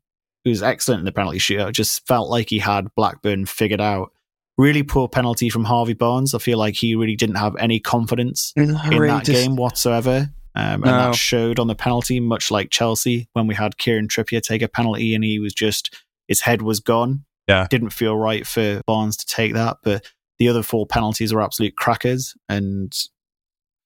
[0.43, 1.71] who's excellent in the penalty shootout.
[1.73, 4.11] Just felt like he had Blackburn figured out.
[4.57, 6.35] Really poor penalty from Harvey Barnes.
[6.35, 10.29] I feel like he really didn't have any confidence in that game whatsoever.
[10.55, 10.91] Um, and No.
[10.91, 14.67] that showed on the penalty, much like Chelsea when we had Kieran Trippier take a
[14.67, 15.95] penalty and he was just,
[16.27, 17.25] his head was gone.
[17.47, 17.65] Yeah.
[17.67, 19.77] Didn't feel right for Barnes to take that.
[19.81, 20.05] But
[20.37, 22.35] the other four penalties were absolute crackers.
[22.47, 22.95] And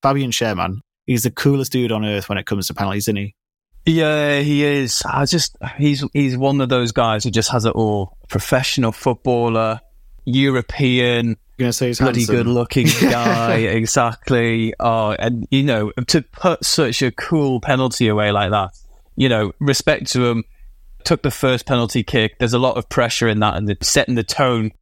[0.01, 3.36] Fabian Sherman, he's the coolest dude on earth when it comes to penalties, isn't he?
[3.86, 5.01] Yeah, he is.
[5.05, 8.17] I just he's he's one of those guys who just has it all.
[8.27, 9.79] Professional footballer,
[10.25, 12.36] European, You're going to say he's bloody handsome.
[12.36, 14.73] good looking guy, exactly.
[14.79, 18.71] Oh, and you know, to put such a cool penalty away like that,
[19.15, 20.43] you know, respect to him.
[21.03, 22.38] Took the first penalty kick.
[22.38, 24.73] There's a lot of pressure in that, and setting the tone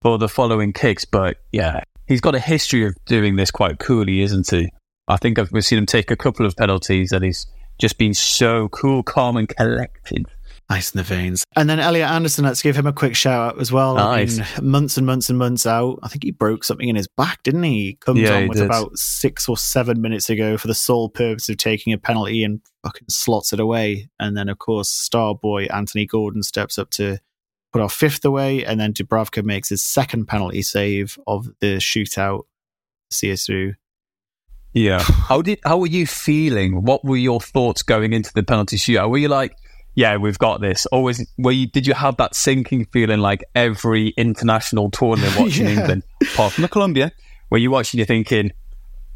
[0.00, 1.04] for the following kicks.
[1.04, 4.70] But yeah, he's got a history of doing this quite coolly, isn't he?
[5.08, 7.46] I think I've we've seen him take a couple of penalties, and he's
[7.78, 10.26] just been so cool, calm, and collected.
[10.70, 11.44] Nice in the veins.
[11.56, 13.98] And then Elliot Anderson, let's give him a quick shout out as well.
[13.98, 15.98] I mean, months and months and months out.
[16.02, 17.72] I think he broke something in his back, didn't he?
[17.72, 21.50] He comes Yeah, on with about six or seven minutes ago for the sole purpose
[21.50, 24.08] of taking a penalty and fucking slots it away.
[24.18, 27.18] And then, of course, star boy Anthony Gordon steps up to
[27.74, 28.64] put our fifth away.
[28.64, 32.42] And then Dubravka makes his second penalty save of the shootout,
[33.10, 33.74] see us through.
[34.72, 35.00] Yeah.
[35.28, 36.84] how did how were you feeling?
[36.84, 39.10] What were your thoughts going into the penalty shootout?
[39.10, 39.56] Were you like,
[39.96, 40.86] yeah, we've got this?
[40.86, 45.66] Always was were you did you have that sinking feeling like every international tournament watching
[45.66, 45.80] Yeah.
[45.80, 47.10] England, apart from the Colombia,
[47.48, 48.52] where you watching you're thinking,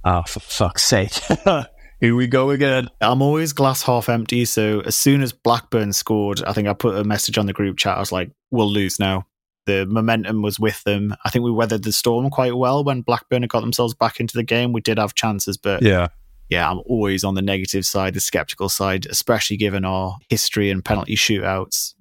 [0.05, 1.13] oh for fuck's sake.
[2.01, 2.89] Here we go again.
[3.01, 4.45] I'm always glass half empty.
[4.45, 7.77] So as soon as Blackburn scored, I think I put a message on the group
[7.77, 7.97] chat.
[7.97, 9.27] I was like, we'll lose now.
[9.67, 11.15] The momentum was with them.
[11.25, 14.37] I think we weathered the storm quite well when Blackburn had got themselves back into
[14.37, 14.73] the game.
[14.73, 16.09] We did have chances, but Yeah.
[16.49, 20.85] yeah, I'm always on the negative side, the skeptical side, especially given our history and
[20.85, 21.95] penalty shootouts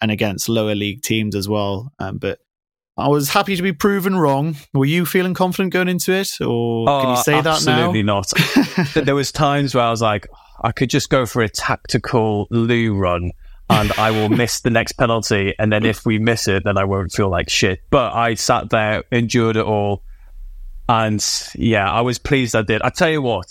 [0.00, 1.92] and against lower league teams as well.
[1.98, 2.38] Um, but
[2.98, 4.56] I was happy to be proven wrong.
[4.72, 7.50] Were you feeling confident going into it, or can you Oh, say that now?
[7.52, 8.32] absolutely not.
[8.94, 10.26] there was times where I was like,
[10.62, 13.32] I could just go for a tactical loo run
[13.68, 15.52] and I will miss the next penalty.
[15.58, 17.80] And then if we miss it, then I won't feel like shit.
[17.90, 20.02] But I sat there, endured it all.
[20.88, 21.22] And
[21.54, 22.80] yeah, I was pleased I did.
[22.80, 23.46] I tell you what,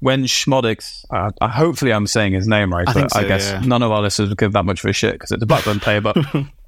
[0.00, 3.60] when Szmodics, uh, hopefully I'm saying his name right, I but so, I guess yeah.
[3.60, 5.80] none of our listeners would give that much for a shit because it's a Blackburn
[5.80, 6.00] player.
[6.02, 6.16] But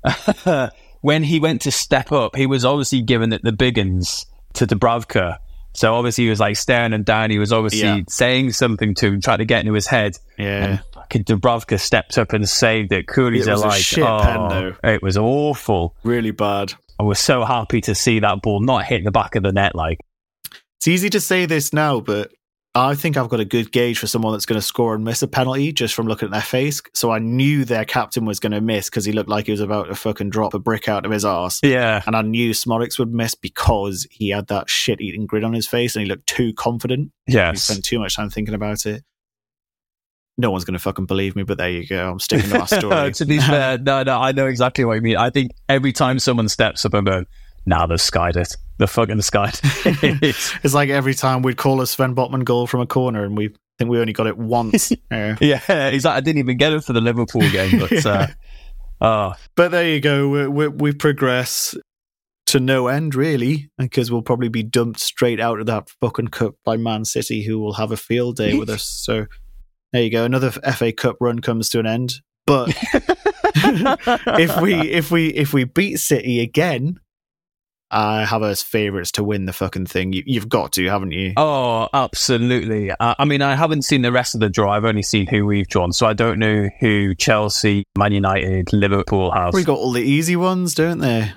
[1.03, 5.37] when he went to step up, he was obviously given it the biggins to Dubravka.
[5.75, 7.31] So obviously he was like staring him down.
[7.31, 8.01] He was obviously Yeah.
[8.09, 10.17] saying something to him, trying to get into his head.
[10.39, 10.65] yeah.
[10.65, 13.07] And fucking Dubravka stepped up and saved it.
[13.09, 15.95] Coolies are like, oh, pen, though." it was awful.
[16.05, 16.75] really bad.
[16.99, 19.75] I was so happy to see that ball not hit the back of the net.
[19.75, 19.99] Like,
[20.77, 22.31] It's easy to say this now, but
[22.75, 25.21] I think I've got a good gauge for someone that's going to score and miss
[25.23, 26.81] a penalty just from looking at their face.
[26.95, 29.61] So I knew their captain was going to miss because he looked like he was
[29.61, 31.61] about to fucking drop a brick out of his arse.
[31.63, 35.53] yeah, And I knew Smorix would miss because he had that shit eating grin on
[35.53, 37.13] his face and he looked too confident.
[37.27, 37.51] Yeah.
[37.51, 39.05] He spent too much time thinking about it.
[40.39, 42.13] No one's going to fucking believe me, but there you go.
[42.13, 43.13] I'm sticking to my story.
[43.13, 45.19] to be fair, no, no, I know exactly what you mean.
[45.19, 47.27] I think every time someone steps up and goes,
[47.67, 48.57] now they've skied it.
[48.79, 49.53] They're fucking the sky.
[49.85, 53.55] it's like every time we'd call a Sven Botman goal from a corner and we
[53.79, 54.93] think we only got it once.
[55.11, 55.37] yeah.
[55.41, 56.17] yeah, exactly.
[56.17, 58.27] I didn't even get it for the Liverpool game, but uh,
[59.01, 60.29] oh, But there you go.
[60.29, 61.75] We, we, we progress
[62.47, 66.55] to no end, really, because we'll probably be dumped straight out of that fucking cup
[66.65, 68.85] by Man City, who will have a field day with us.
[68.85, 69.27] So
[69.93, 70.25] there you go.
[70.25, 72.15] Another FA Cup run comes to an end.
[72.47, 72.77] But
[73.55, 76.99] if we if we if we beat City again,
[77.93, 80.13] I have us favourites to win the fucking thing.
[80.13, 81.35] You, you've got to, haven't you?
[81.37, 82.91] oh, absolutely.
[82.91, 84.73] Uh, I mean, I haven't seen the rest of the draw.
[84.73, 89.31] I've only seen who we've drawn, so I don't know who Chelsea, Man United, Liverpool
[89.31, 89.55] have.
[89.55, 91.33] We got all the easy ones, don't they?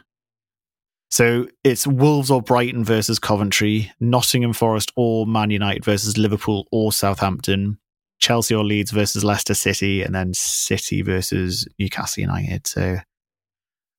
[1.11, 6.91] So it's Wolves or Brighton versus Coventry, Nottingham Forest or Man United versus Liverpool or
[6.91, 7.77] Southampton,
[8.19, 12.67] Chelsea or Leeds versus Leicester City, and then City versus Newcastle United.
[12.67, 12.97] So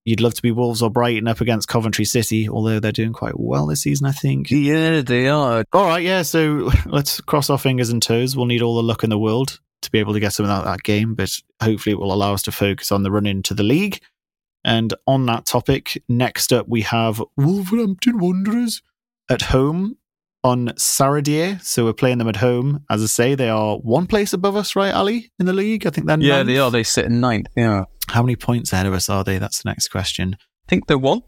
[0.07, 3.39] you'd love to be Wolves or Brighton up against Coventry City, although they're doing quite
[3.39, 4.51] well this season, I think.
[4.51, 5.65] Yeah, they are.
[5.75, 6.23] All right, yeah.
[6.23, 8.35] So let's cross our fingers and toes.
[8.37, 10.61] We'll need all the luck in the world to be able to get something out
[10.61, 11.31] of that game, but
[11.63, 14.01] hopefully it will allow us to focus on the run into the league.
[14.65, 18.83] And on that topic, next up we have Wolverhampton Wanderers
[19.31, 19.97] at home
[20.43, 21.61] on Saradier.
[21.63, 22.85] So we're playing them at home.
[22.91, 25.87] As I say, they are one place above us, right, Ali, in the league?
[25.87, 26.47] I think they're Yeah, ninth.
[26.47, 26.71] they are.
[26.71, 27.49] They sit in ninth.
[27.57, 27.85] Yeah.
[28.09, 29.39] How many points ahead of us are they?
[29.39, 30.37] That's the next question.
[30.41, 31.23] I think they're one.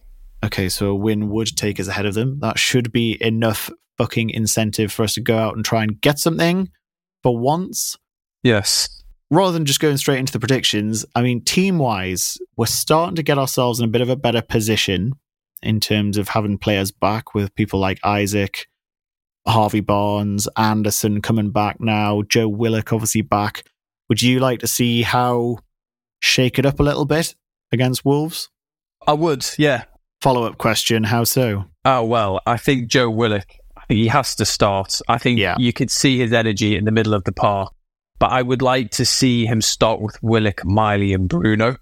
[0.45, 2.39] Okay, so a win would take us ahead of them.
[2.41, 6.19] That should be enough fucking incentive for us to go out and try and get
[6.19, 6.69] something
[7.23, 7.97] for once.
[8.43, 9.03] Yes.
[9.31, 13.23] Rather than just going straight into the predictions, I mean, team wise, we're starting to
[13.23, 15.13] get ourselves in a bit of a better position
[15.63, 18.69] in terms of having players back with people like Isak,
[19.47, 23.65] Harvey Barnes, Anderson coming back now, Joe Willock obviously back.
[24.09, 25.59] Would you like to see how
[26.21, 27.35] shake it up a little bit
[27.73, 28.49] against Wolves?
[29.07, 29.85] I would, yeah.
[30.21, 31.65] Follow up question, how so?
[31.85, 35.01] Oh, well, I think Joe Willock, I think he has to start.
[35.09, 35.55] I think Yeah.
[35.59, 37.73] you could see his energy in the middle of the park.
[38.19, 41.77] But I would like to see him start with Willock, Miley, and Bruno.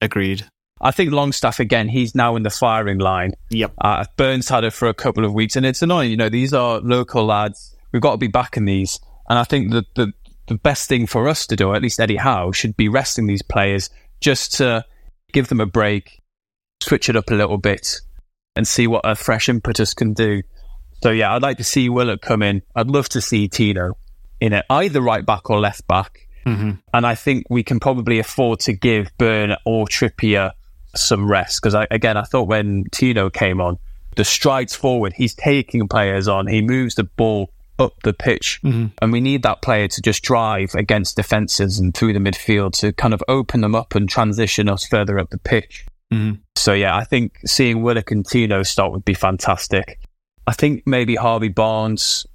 [0.00, 0.46] Agreed.
[0.80, 3.32] I think Longstaff, again, he's now in the firing line.
[3.50, 3.72] Yep.
[3.80, 6.10] Uh, Burns had it for a couple of weeks, and it's annoying.
[6.12, 7.76] You know, these are local lads.
[7.92, 8.98] We've got to be backing these.
[9.28, 10.12] And I think that the,
[10.50, 13.28] the best thing for us to do, or at least Eddie Howe, should be resting
[13.28, 13.88] these players
[14.20, 14.84] just to
[15.32, 16.20] give them a break,
[16.82, 18.00] switch it up a little bit,
[18.56, 20.42] and see what a fresh impetus can do.
[21.04, 22.62] So, yeah, I'd like to see Willett come in.
[22.74, 23.96] I'd love to see Tino
[24.40, 26.26] in it, either right back or left back.
[26.44, 26.70] Mm-hmm.
[26.92, 30.50] And I think we can probably afford to give Burn or Trippier
[30.96, 33.78] some rest because, I, again, I thought when Tino came on,
[34.16, 38.92] the strides forward, he's taking players on, he moves the ball up the pitch, Mhm.
[39.00, 42.92] and we need that player to just drive against defenses and through the midfield to
[42.92, 45.86] kind of open them up and transition us further up the pitch.
[46.12, 46.38] Mhm.
[46.56, 49.98] So yeah, I think seeing Willock and Tino start would be fantastic.
[50.46, 52.26] I think maybe Harvey Barnes.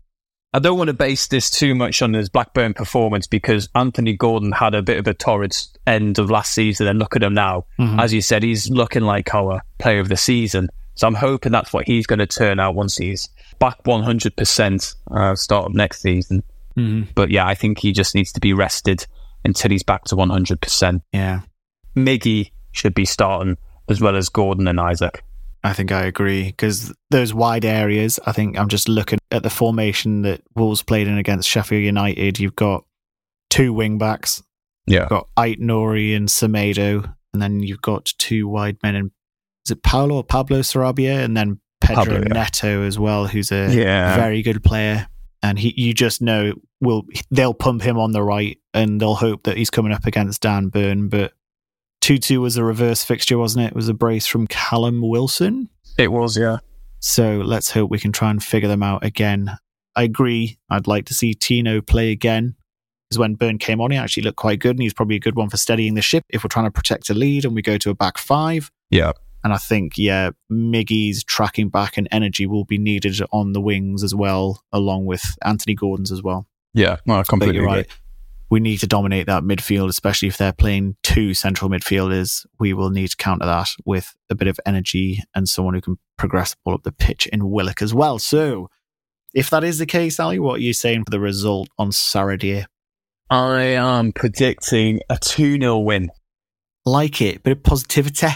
[0.54, 4.54] I don't want to base this too much on his Blackburn performance because Anthony Gordon
[4.54, 5.54] had a bit of a torrid
[5.86, 7.66] end of last season, and look at him now.
[7.78, 8.02] Mhm.
[8.02, 10.70] As you said, he's looking like our player of the season.
[10.94, 13.28] So I'm hoping that's what he's going to turn out once he's
[13.60, 16.44] back 100% uh, start of next season.
[16.78, 17.08] Mhm.
[17.16, 19.06] But yeah, I think he just needs to be rested
[19.44, 21.02] until he's back to 100%.
[21.14, 21.42] Yeah.
[21.96, 25.24] Miggy should be starting as well as Gordon and Isak.
[25.64, 28.20] I think I agree because those wide areas.
[28.26, 32.40] I think I'm just looking at the formation that Wolves played in against Sheffield United.
[32.40, 32.84] You've got
[33.50, 34.44] two wing backs.
[34.86, 35.02] Yeah.
[35.02, 38.96] You've got Ait Nouri and Semedo, and then you've got two wide men.
[38.96, 39.12] And
[39.66, 42.44] is it Paulo or Pablo Sarabia, and then Pedro Pablo, yeah.
[42.44, 44.16] Neto as well, who's a Yeah.
[44.18, 45.08] very good player.
[45.44, 49.44] And he, you just know, will they'll pump him on the right, and they'll hope
[49.44, 51.08] that he's coming up against Dan Burn.
[51.10, 51.34] But
[52.02, 53.68] two two was a reverse fixture, wasn't it?
[53.70, 55.70] It was a brace from Callum Wilson.
[55.98, 56.58] It was, yeah.
[57.00, 59.58] So let's hope we can try and figure them out again.
[59.96, 60.58] I agree.
[60.70, 62.56] I'd like to see Tino play again.
[63.08, 65.36] Because when Burn came on, he actually looked quite good, and he's probably a good
[65.36, 67.78] one for steadying the ship if we're trying to protect a lead and we go
[67.78, 68.72] to a back five.
[68.90, 69.12] Yeah.
[69.46, 74.04] And I think, yeah, Miggy's tracking back and energy will be needed on the wings
[74.04, 76.48] as well, along with Anthony Gordon's as well.
[76.74, 76.98] Yeah.
[77.06, 77.68] No, I completely agree.
[77.68, 77.88] right.
[78.50, 82.48] We need to dominate that midfield, especially if they're playing two central midfielders.
[82.60, 86.00] We will need to counter that with a bit of energy and someone who can
[86.18, 88.18] progress the ball up the pitch in Willock as well.
[88.18, 88.72] So,
[89.36, 92.66] if that is the case, Ali, what are you saying for the result on Saturday?
[93.30, 96.10] I am predicting a 2 0 win.
[96.84, 98.28] Like it, bit of positivity.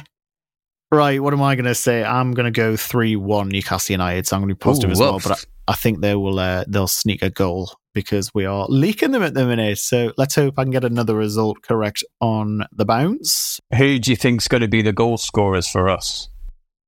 [0.92, 2.04] Right, what am I going to say?
[2.04, 4.94] I'm going to go 3 1 Newcastle United, so I'm going to be positive Ooh,
[4.94, 5.20] as well.
[5.20, 9.12] But I, I think they will uh, they'll sneak a goal because we are leaking
[9.12, 9.78] them at the minute.
[9.78, 13.60] So let's hope I can get another result correct on the bounce.
[13.78, 16.28] Who do you think's going to be the goal scorers for us?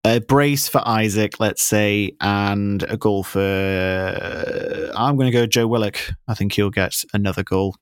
[0.04, 3.40] A brace for Isak, let's say, and a goal for.
[4.96, 5.98] I'm going to go Joe Willock.
[6.28, 7.76] I think he'll get another goal.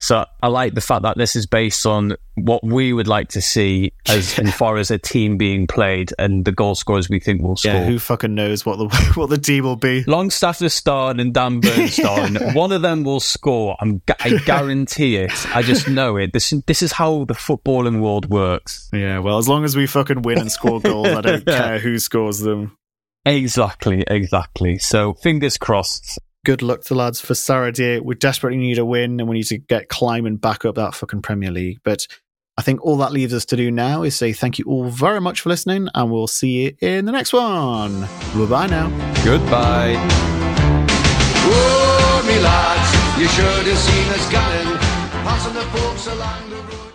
[0.00, 3.40] So I like the fact that this is based on what we would like to
[3.40, 7.56] see as far as a team being played and the goal scorers we think will
[7.56, 7.72] score.
[7.72, 10.04] Yeah, who fucking knows what the what the team will be?
[10.04, 12.34] Longstaff is starring and Dan Burns starring.
[12.54, 13.76] One of them will score.
[13.80, 15.32] I'm, I guarantee it.
[15.56, 16.32] I just know it.
[16.32, 18.90] This this is how the footballing world works.
[18.92, 21.98] Yeah, well, as long as we fucking win and score goals, I don't care who
[21.98, 22.76] scores them.
[23.24, 24.78] Exactly, exactly.
[24.78, 26.18] So fingers crossed.
[26.46, 27.98] Good luck to the lads for Saturday.
[27.98, 31.22] We desperately need a win and we need to get climbing back up that fucking
[31.22, 31.80] Premier League.
[31.82, 32.06] But
[32.56, 35.20] I think all that leaves us to do now is say thank you all very
[35.20, 38.02] much for listening and we'll see you in the next one.
[38.02, 38.90] Bye bye now.
[39.24, 39.96] Goodbye.
[41.48, 44.78] Oh, me lads, You should have seen us gunning,
[45.24, 46.92] passing the folks along the road.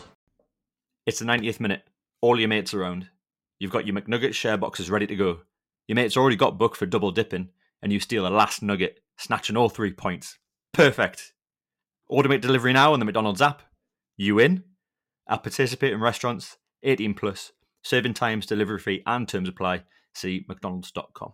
[1.05, 1.83] It's the 90th minute.
[2.21, 3.09] All your mates around.
[3.59, 5.41] You've got your McNugget share boxes ready to go.
[5.89, 7.49] Your mate's already got booked for double dipping,
[7.83, 10.37] and you steal a last nugget, snatching all three points.
[10.73, 11.33] Perfect.
[12.11, 13.61] Automate delivery now on the McDonald's app.
[14.17, 14.63] You in?
[15.29, 17.51] At participating restaurants, 18 plus,
[17.83, 19.83] serving times, delivery fee, and terms apply.
[20.13, 21.33] See McDonald's.com.